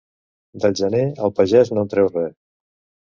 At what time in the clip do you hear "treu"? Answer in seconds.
1.95-2.13